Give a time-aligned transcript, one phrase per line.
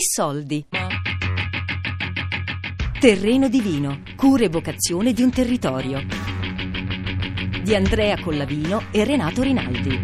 [0.00, 0.66] Soldi.
[3.00, 6.00] Terreno divino, cura e vocazione di un territorio.
[7.62, 10.00] Di Andrea Collavino e Renato Rinaldi.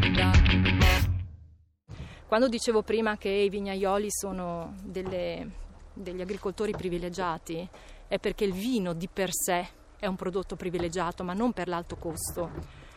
[2.26, 5.50] Quando dicevo prima che i vignaioli sono delle,
[5.92, 7.68] degli agricoltori privilegiati,
[8.08, 9.68] è perché il vino di per sé
[9.98, 12.50] è un prodotto privilegiato, ma non per l'alto costo.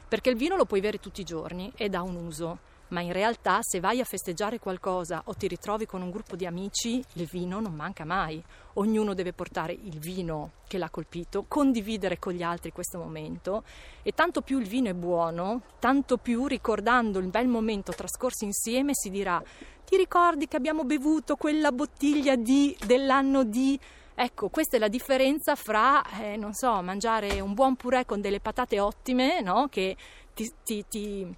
[0.07, 2.59] Perché il vino lo puoi bere tutti i giorni ed ha un uso
[2.95, 6.45] ma in realtà se vai a festeggiare qualcosa o ti ritrovi con un gruppo di
[6.45, 8.41] amici, il vino non manca mai.
[8.76, 13.66] Ognuno deve portare il vino che l'ha colpito, condividere con gli altri questo momento
[14.02, 18.91] e tanto più il vino è buono, tanto più ricordando il bel momento trascorso insieme
[18.94, 19.43] si dirà
[19.84, 23.77] ti ricordi che abbiamo bevuto quella bottiglia di dell'anno di
[24.18, 28.40] Ecco, questa è la differenza fra, eh, non so, mangiare un buon purè con delle
[28.40, 29.68] patate ottime, no?
[29.70, 29.98] che
[30.34, 31.35] ti, ti, ti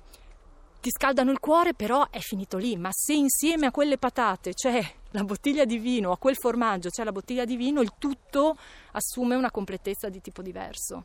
[0.87, 2.77] ti scaldano il cuore, però è finito lì.
[2.77, 7.03] Ma se insieme a quelle patate c'è la bottiglia di vino, a quel formaggio c'è
[7.03, 8.55] la bottiglia di vino, il tutto
[8.93, 11.03] assume una completezza di tipo diverso.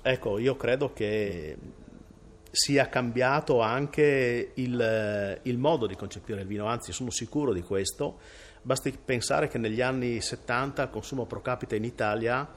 [0.00, 1.56] Ecco, io credo che
[2.52, 8.20] sia cambiato anche il, il, modo di concepire il vino, anzi sono sicuro di questo.
[8.62, 12.48] Basti pensare che negli anni 70 il consumo pro capite in Italia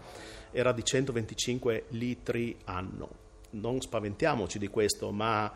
[0.52, 3.28] era di 125 litri anno.
[3.52, 5.52] Non spaventiamoci di questo, ma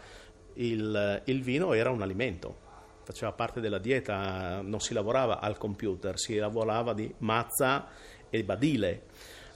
[0.55, 2.55] il, il vino era un alimento,
[3.03, 7.87] faceva parte della dieta, non si lavorava al computer, si lavorava di mazza
[8.29, 9.01] e badile.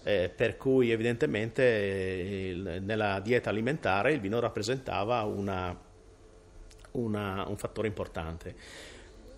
[0.04, 5.78] Eh, per cui evidentemente il, nella dieta alimentare il vino rappresentava una,
[6.92, 8.56] una, un fattore importante.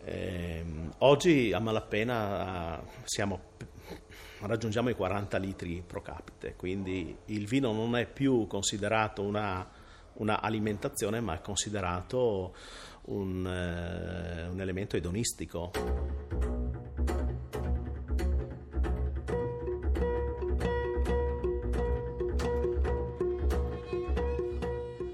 [0.03, 0.63] Eh,
[0.99, 3.39] oggi a malapena siamo,
[4.41, 9.67] raggiungiamo i 40 litri pro capite, quindi il vino non è più considerato una
[10.15, 12.53] una alimentazione, ma è considerato
[13.03, 15.71] un, eh, un elemento edonistico.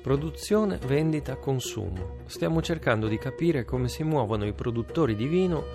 [0.02, 2.18] Produzione, vendita, consumo.
[2.28, 5.66] Stiamo cercando di capire come si muovono i produttori di vino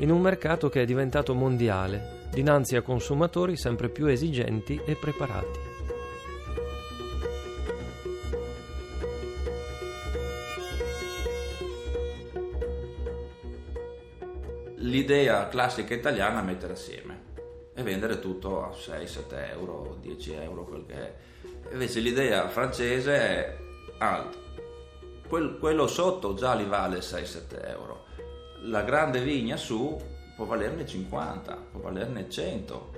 [0.00, 5.67] in un mercato che è diventato mondiale, dinanzi a consumatori sempre più esigenti e preparati.
[15.08, 17.22] L'idea classica italiana mettere assieme
[17.72, 21.14] e vendere tutto a 6-7 euro, 10 euro, quel che è.
[21.72, 23.56] Invece l'idea francese è
[24.00, 24.38] alto.
[25.26, 28.04] Quel, quello sotto già li vale 6-7 euro.
[28.64, 29.98] La grande vigna su
[30.36, 32.92] può valerne 50, può valerne 100,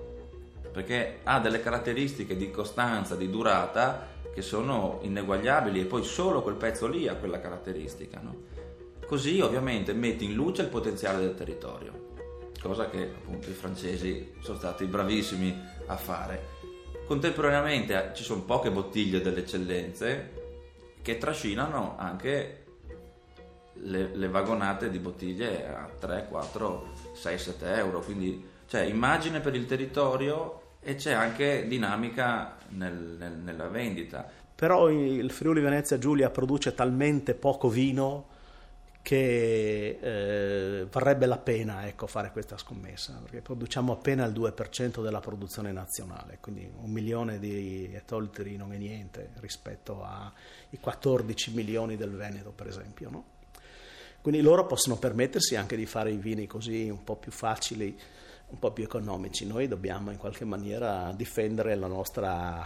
[0.73, 6.57] perché ha delle caratteristiche di costanza, di durata che sono ineguagliabili e poi solo quel
[6.57, 8.19] pezzo lì ha quella caratteristica.
[8.21, 8.49] No?
[9.11, 12.13] Così ovviamente metti in luce il potenziale del territorio,
[12.63, 15.53] cosa che appunto i francesi sono stati bravissimi
[15.87, 16.47] a fare.
[17.09, 20.31] Contemporaneamente eh, ci sono poche bottiglie delle eccellenze
[21.03, 22.67] che trascinano anche
[23.73, 29.57] le, le vagonate di bottiglie a 3, 4, 6, 7 euro, quindi c'è immagine per
[29.57, 34.25] il territorio e c'è anche dinamica nel, nel, nella vendita.
[34.55, 38.39] Però il Friuli Venezia Giulia produce talmente poco vino
[39.03, 45.21] che eh, varrebbe la pena ecco, fare questa scommessa, perché produciamo appena il 2% della
[45.21, 52.11] produzione nazionale, quindi un milione di ettolitri non è niente rispetto ai 14 milioni del
[52.11, 53.11] Veneto, per esempio.
[53.11, 53.25] No?
[54.21, 57.99] Quindi loro possono permettersi anche di fare i vini così un po' più facili,
[58.51, 59.47] un po' più economici.
[59.47, 62.65] Noi dobbiamo in qualche maniera difendere la nostra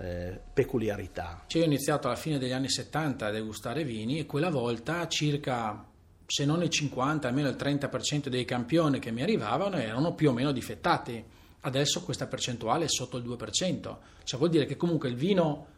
[0.00, 1.44] eh, peculiarità.
[1.46, 5.06] Cioè, io ho iniziato alla fine degli anni 70 a degustare vini e quella volta
[5.08, 5.84] circa,
[6.26, 10.32] se non il 50, almeno il 30% dei campioni che mi arrivavano erano più o
[10.32, 11.24] meno difettati.
[11.60, 15.72] Adesso questa percentuale è sotto il 2%, cioè vuol dire che comunque il vino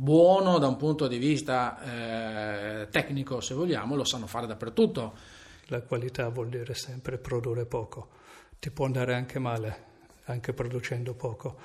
[0.00, 5.12] buono da un punto di vista eh, tecnico, se vogliamo, lo sanno fare dappertutto.
[5.66, 8.08] La qualità vuol dire sempre produrre poco,
[8.60, 9.84] ti può andare anche male,
[10.26, 11.56] anche producendo poco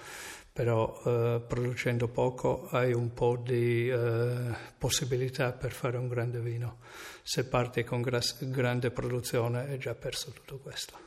[0.55, 6.77] però eh, producendo poco hai un po' di eh, possibilità per fare un grande vino.
[7.23, 10.97] Se parti con gras- grande produzione hai già perso tutto questo.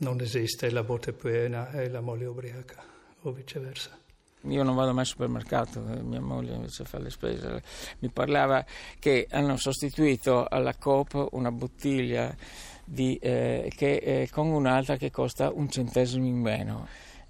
[0.00, 2.84] Non esiste la botte piena e la moglie ubriaca,
[3.22, 3.98] o viceversa.
[4.42, 7.62] Io non vado mai al supermercato, eh, mia moglie invece fa le spese.
[8.00, 8.62] Mi parlava
[8.98, 12.36] che hanno sostituito alla Coop una bottiglia
[12.84, 16.86] di, eh, che, eh, con un'altra che costa un centesimo in meno.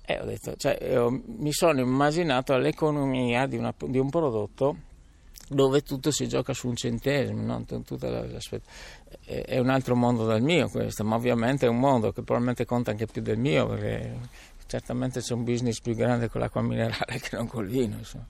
[0.07, 0.79] E ho detto, cioè,
[1.39, 4.77] mi sono immaginato l'economia di, una, di un prodotto
[5.49, 7.65] dove tutto si gioca su un centesimo, no?
[9.25, 12.91] è un altro mondo dal mio questo, ma ovviamente è un mondo che probabilmente conta
[12.91, 14.19] anche più del mio, perché
[14.67, 17.97] certamente c'è un business più grande con l'acqua minerale che non col vino.
[17.97, 18.27] Insomma.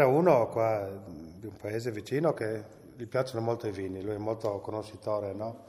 [0.00, 2.64] C'era uno qua di un paese vicino che
[2.96, 5.66] gli piacciono molto i vini, lui è molto conoscitore, no?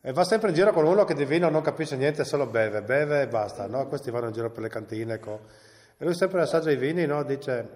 [0.00, 2.82] E va sempre in giro con uno che di vino non capisce niente, solo beve,
[2.82, 3.86] beve e basta, no?
[3.86, 5.20] Questi vanno in giro per le cantine.
[5.20, 5.38] Co...
[5.96, 7.22] E lui sempre assaggia i vini, no?
[7.22, 7.68] Dice,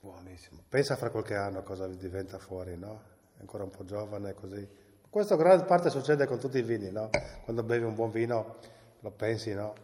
[0.00, 3.00] buonissimo, pensa fra qualche anno cosa diventa fuori, no?
[3.36, 4.68] È ancora un po' giovane, così.
[5.08, 7.10] Questo gran parte succede con tutti i vini, no?
[7.44, 8.56] Quando bevi un buon vino
[8.98, 9.74] lo pensi, no?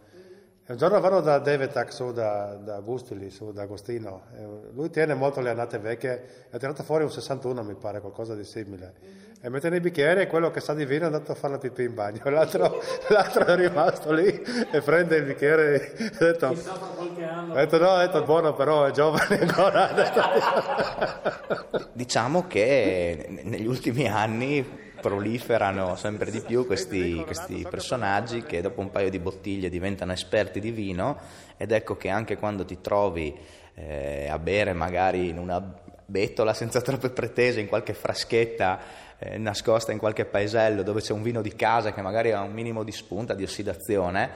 [0.70, 4.26] Un giorno vanno da Devetac su da, da Gustili, su da Agostino.
[4.72, 8.44] lui tiene molto le annate vecchie ha tirato fuori un 61, mi pare, qualcosa di
[8.44, 8.94] simile.
[9.42, 11.58] E mette nei bicchieri e quello che sa di vino è andato a fare la
[11.58, 12.20] pipì in bagno.
[12.30, 14.28] L'altro, l'altro è rimasto lì
[14.70, 18.92] e prende il bicchiere e ha detto, ha detto no, ha detto buono però è
[18.92, 19.90] giovane ancora.
[21.92, 28.90] diciamo che negli ultimi anni proliferano sempre di più questi, questi, personaggi che dopo un
[28.90, 31.18] paio di bottiglie diventano esperti di vino
[31.56, 33.36] ed ecco che anche quando ti trovi
[33.74, 35.60] eh, a bere magari in una
[36.04, 38.80] bettola senza troppe pretese, in qualche fraschetta
[39.18, 42.52] eh, nascosta in qualche paesello dove c'è un vino di casa che magari ha un
[42.52, 44.30] minimo di spunta, di ossidazione,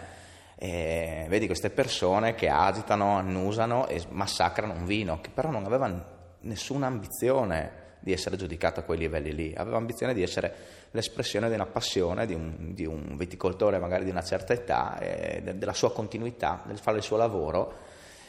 [0.56, 6.12] eh, vedi queste persone che agitano, annusano e massacrano un vino che però non aveva
[6.40, 10.54] nessuna ambizione di essere giudicato a quei livelli lì, aveva ambizione di essere
[10.90, 15.40] l'espressione di una passione di un, di un viticoltore magari di una certa età, e
[15.42, 17.78] de, della sua continuità nel fare il suo lavoro,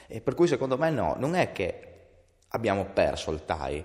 [0.07, 1.91] e per cui secondo me no, non è che
[2.49, 3.83] abbiamo perso il TAI,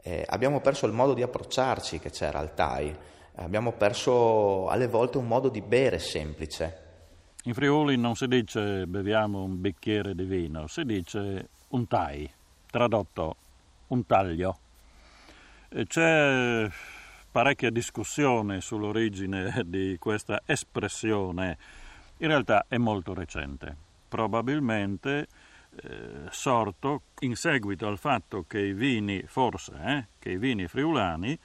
[0.00, 2.96] eh, abbiamo perso il modo di approcciarci che c'era al TAI,
[3.34, 6.86] abbiamo perso alle volte un modo di bere semplice.
[7.44, 12.30] In Friuli non si dice beviamo un bicchiere di vino, si dice un TAI,
[12.70, 13.36] tradotto
[13.88, 14.58] un taglio.
[15.70, 16.66] C'è
[17.30, 21.58] parecchia discussione sull'origine di questa espressione,
[22.16, 23.76] in realtà è molto recente,
[24.08, 25.26] probabilmente
[25.82, 31.38] eh, sorto in seguito al fatto che i vini, forse, eh, che i vini friulani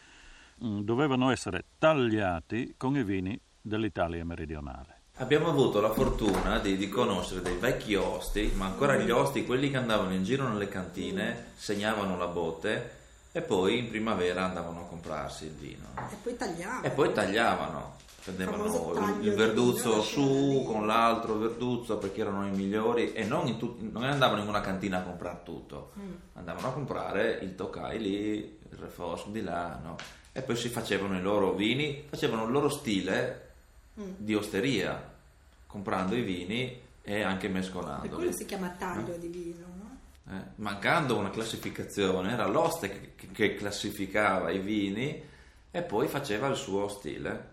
[0.64, 5.02] mm, dovevano essere tagliati con i vini dell'Italia meridionale.
[5.18, 9.70] Abbiamo avuto la fortuna di, di, conoscere dei vecchi osti, ma ancora gli osti, quelli
[9.70, 13.02] che andavano in giro nelle cantine, segnavano la botte
[13.36, 15.88] e poi in primavera andavano a comprarsi il vino.
[16.12, 16.84] E poi tagliavano.
[16.84, 17.96] E poi tagliavano.
[18.24, 23.82] Prendevano il, il verduzzo su con l'altro verduzzo perché erano i migliori e non, tut-
[23.82, 26.12] non andavano in una cantina a comprare tutto, mm.
[26.34, 29.98] andavano a comprare il Tokai lì, il Refos di là, no?
[30.32, 33.54] e poi si facevano i loro vini, facevano il loro stile
[34.00, 34.12] mm.
[34.18, 35.12] di osteria,
[35.68, 38.08] comprando i vini e anche mescolandoli.
[38.08, 39.20] Per quello si chiama taglio eh?
[39.20, 39.63] di vino.
[40.26, 45.22] Eh, mancando una classificazione, era l'oste che, che, classificava i vini
[45.70, 47.52] e poi faceva il suo stile,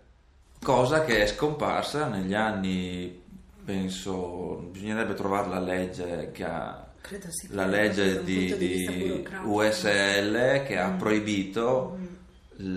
[0.62, 3.22] cosa che è scomparsa negli anni,
[3.64, 6.84] penso, bisognerebbe trovare la legge che ha
[7.48, 10.98] la legge di, di USL che ha mm.
[10.98, 12.06] proibito mm.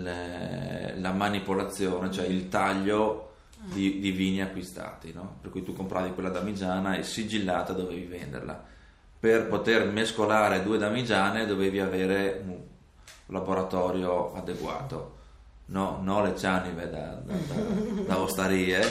[0.01, 5.37] le, la manipolazione, cioè il taglio di, di vini acquistati, no?
[5.39, 8.71] per cui tu compravi quella damigiana e sigillata dovevi venderla
[9.23, 12.59] per poter mescolare due damigiane dovevi avere un
[13.27, 15.15] laboratorio adeguato,
[15.67, 18.81] no, non le cianive da, da, da, da ostarie,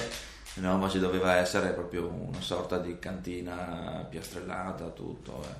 [0.54, 5.42] no, ma ci doveva essere proprio una sorta di cantina piastrellata, tutto.
[5.42, 5.54] Eh.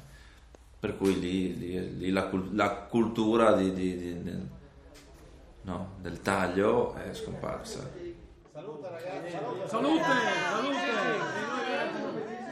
[0.81, 4.49] Per cui lì, lì, lì la, la, cultura di, di, di,
[5.61, 7.91] no, del taglio è scomparsa.
[8.55, 9.37] Salute ragazzi!
[9.67, 10.03] Salute!
[10.51, 11.13] salute.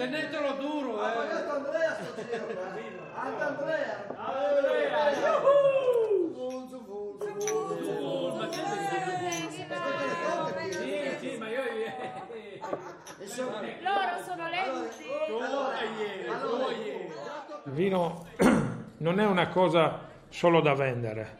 [0.00, 1.18] Tenetelo duro, eh!
[1.18, 2.46] Anche Andrea sto giro,
[3.14, 4.06] Anche Andrea!
[4.16, 5.40] Andrea!
[5.40, 8.50] Fulzo, fulzo, fulzo!
[10.70, 11.62] Sì, sì, ma io...
[13.80, 15.04] Loro sono lenti!
[17.64, 18.26] Il vino
[18.98, 21.38] non è una cosa solo da vendere,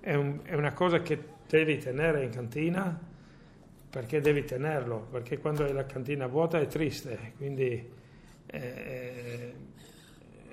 [0.00, 2.98] è, un, è una cosa che devi tenere in cantina
[3.90, 7.98] perché devi tenerlo, perché quando hai la cantina vuota è triste, quindi
[8.50, 9.54] eh,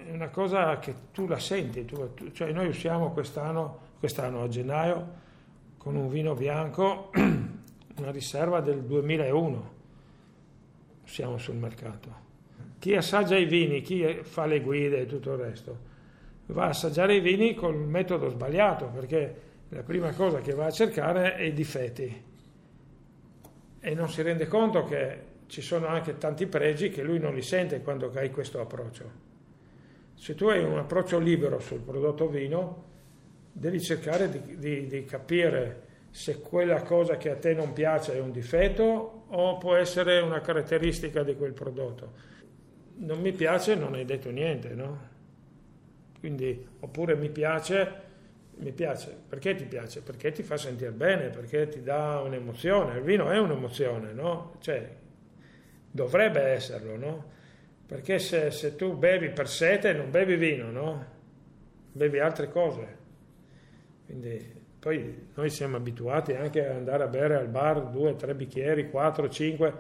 [0.06, 4.48] è una cosa che tu la senti, tu, tu, cioè noi usiamo quest'anno, quest'anno a
[4.48, 5.26] gennaio
[5.78, 9.76] con un vino bianco una riserva del 2001
[11.04, 12.26] siamo sul mercato.
[12.80, 15.80] Chi assaggia i vini, chi fa le guide e tutto il resto,
[16.48, 20.72] va a assaggiare i vini col metodo sbagliato, perché la prima cosa che va a
[20.72, 22.24] cercare è i difetti
[23.80, 27.42] e non si rende conto che ci sono anche tanti pregi che lui non li
[27.42, 29.26] sente quando hai questo approccio.
[30.14, 32.86] Se tu hai un approccio libero sul prodotto vino,
[33.52, 38.20] devi cercare di, di, di capire se quella cosa che a te non piace è
[38.20, 42.36] un difetto o può essere una caratteristica di quel prodotto.
[42.96, 45.16] Non mi piace, non hai detto niente, no?
[46.20, 48.06] Quindi, oppure mi piace,
[48.56, 49.16] mi piace.
[49.28, 50.02] Perché ti piace?
[50.02, 52.98] Perché ti fa sentire bene, perché ti dà un'emozione.
[52.98, 54.56] Il vino è un'emozione, no?
[54.60, 54.96] Cioè,
[55.98, 57.26] dovrebbe esserlo, no?
[57.88, 61.06] Perché se, se tu bevi per sete non bevi vino, no?
[61.92, 62.96] Bevi altre cose.
[64.06, 68.92] Quindi poi noi siamo abituati anche ad andare a bere al bar due, tre bicchieri,
[68.92, 69.74] quattro, cinque,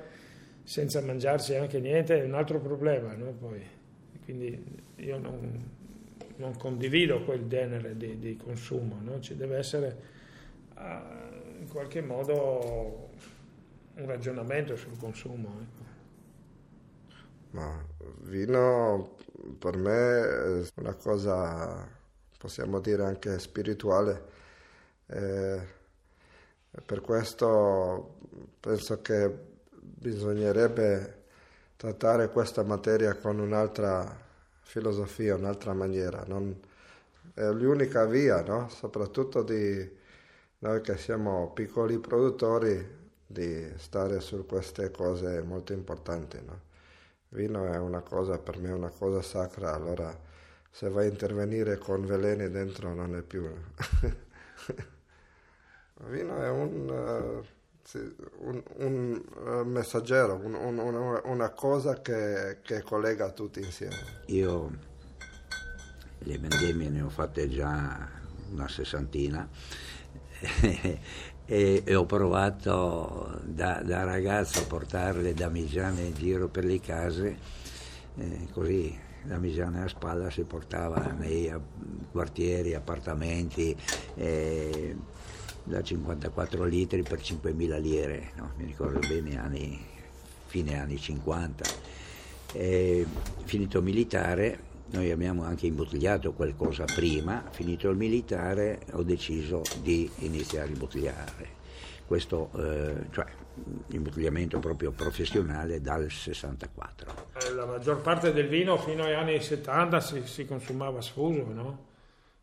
[0.64, 3.32] senza mangiarsi anche niente, è un altro problema, no?
[3.34, 3.62] Poi,
[4.24, 4.60] quindi
[4.96, 5.72] io non,
[6.38, 9.20] non condivido quel genere di, di consumo, no?
[9.20, 9.98] ci deve essere
[10.76, 13.10] uh, in qualche modo
[13.96, 15.60] un ragionamento sul consumo.
[15.62, 15.87] Ecco.
[17.52, 17.86] Ma
[18.22, 19.16] vino
[19.60, 21.88] per me è una cosa,
[22.38, 24.36] possiamo dire anche spirituale.
[25.08, 25.76] Eh,
[26.86, 28.18] per questo
[28.60, 29.34] penso che
[29.80, 31.24] bisognerebbe
[31.78, 34.26] trattare questa materia con un'altra
[34.62, 36.24] filosofia, un'altra maniera.
[36.28, 36.60] Non,
[37.34, 38.68] è l'unica via, no?
[38.70, 39.96] soprattutto di
[40.60, 46.40] noi che siamo piccoli produttori, di stare su queste cose molto importanti.
[46.44, 46.62] No?
[47.30, 50.16] Vino è una cosa, per me è una cosa sacra, allora
[50.72, 53.48] se vai a intervenire con veleni dentro non è più...
[56.08, 56.90] Vino è un...
[56.90, 57.56] Uh,
[58.40, 60.54] un, un uh, messaggero, un,
[61.24, 63.96] una cosa che, che, collega tutti insieme.
[64.26, 64.70] Io
[66.20, 68.10] le vendemmie ne ho fatte già
[68.52, 69.48] una sessantina
[70.62, 71.00] e,
[71.86, 77.38] e, ho provato da, da, ragazzo a portarle da Migiane in giro per le case,
[78.18, 81.52] eh, così da Migiane a spalla si portava nei
[82.12, 83.76] quartieri, appartamenti.
[84.16, 84.96] Eh,
[85.64, 88.52] da 54 litri per 5.000 lire, no?
[88.56, 89.78] mi ricordo bene anni,
[90.46, 91.66] fine anni 50.
[92.54, 93.06] E,
[93.44, 100.68] finito militare, noi abbiamo anche imbottigliato qualcosa prima, finito il militare ho deciso di iniziare
[100.68, 101.56] a imbottigliare.
[102.06, 103.26] Questo, eh, cioè,
[103.90, 107.30] imbottigliamento proprio professionale dal 64.
[107.42, 111.86] Eh, la maggior parte del vino fino agli anni 70 si, si consumava sfuso, no?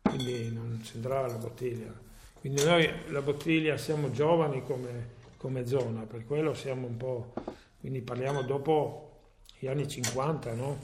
[0.01, 1.91] quindi non c'entrava la bottiglia.
[2.39, 7.33] Quindi noi la bottiglia siamo giovani come, come zona, per quello siamo un po',
[7.79, 10.77] quindi parliamo dopo gli anni 50, no?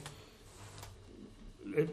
[1.74, 1.88] E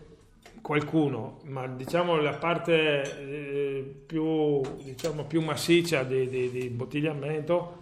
[0.61, 7.79] qualcuno, ma diciamo la parte eh, più, diciamo, più massiccia di, di, di bottigliamento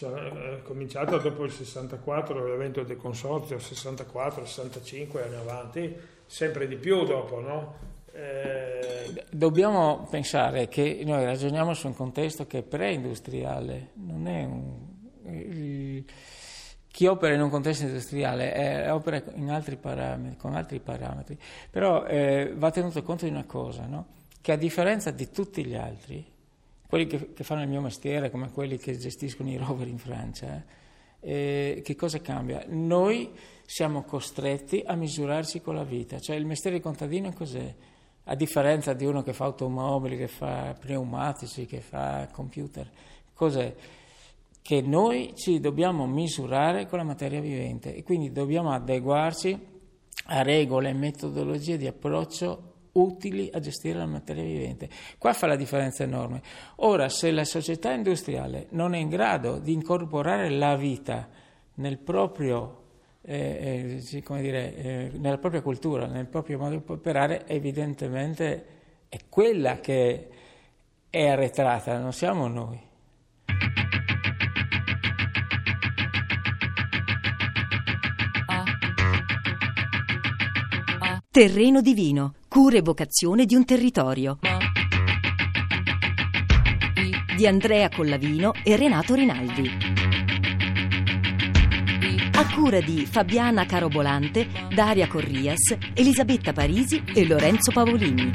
[0.00, 5.94] è cominciata dopo il 64, l'evento del consorzio, 64, 65 anni avanti,
[6.26, 7.74] sempre di più dopo, no?
[8.12, 9.24] Eh...
[9.30, 14.90] Dobbiamo pensare che noi ragioniamo su un contesto che è pre-industriale, non è un...
[15.24, 16.04] Il...
[16.92, 19.16] Chi opera in un contesto industriale è, opera
[19.48, 19.78] altri
[20.36, 21.38] con altri parametri,
[21.70, 24.06] però eh, va tenuto conto di una cosa, no?
[24.42, 26.22] che a differenza di tutti gli altri,
[26.86, 30.62] quelli che, che, fanno il mio mestiere, come quelli che gestiscono i rover in Francia,
[31.18, 32.62] eh, che cosa cambia?
[32.68, 33.30] Noi
[33.64, 37.74] siamo costretti a misurarci con la vita, cioè il mestiere di contadino cos'è?
[38.24, 42.88] a differenza di uno che fa automobili, che fa pneumatici, che fa computer,
[43.32, 43.76] cose
[44.62, 49.70] che noi ci dobbiamo misurare con la materia vivente e quindi dobbiamo adeguarci
[50.26, 54.88] a regole e metodologie di approccio utili a gestire la materia vivente.
[55.18, 56.42] Qua fa la differenza enorme.
[56.76, 61.28] Ora, se la società industriale non è in grado di incorporare la vita
[61.74, 62.80] nel proprio
[63.22, 68.66] eh, eh, dire, eh, nella propria cultura, nel proprio modo di operare, evidentemente
[69.08, 70.28] è quella che
[71.08, 72.90] è arretrata, non siamo noi.
[81.32, 84.38] Terreno divino, cura e vocazione di un territorio.
[87.34, 89.70] Di Andrea Collavino e Renato Rinaldi
[92.34, 98.30] a cura di Fabiana Carobolante, Daria Corrias, Elisabetta Parisi e Lorenzo Pavolini.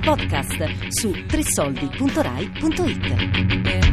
[0.00, 3.85] Podcast su tressoldi.rai.it